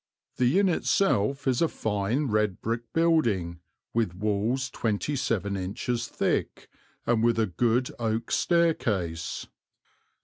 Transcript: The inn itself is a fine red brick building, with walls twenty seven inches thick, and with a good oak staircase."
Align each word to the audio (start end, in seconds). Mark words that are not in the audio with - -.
The 0.37 0.57
inn 0.57 0.67
itself 0.67 1.47
is 1.47 1.61
a 1.61 1.67
fine 1.67 2.23
red 2.25 2.59
brick 2.59 2.91
building, 2.91 3.59
with 3.93 4.15
walls 4.15 4.71
twenty 4.71 5.15
seven 5.15 5.55
inches 5.55 6.07
thick, 6.07 6.67
and 7.05 7.23
with 7.23 7.37
a 7.37 7.45
good 7.45 7.91
oak 7.99 8.31
staircase." 8.31 9.45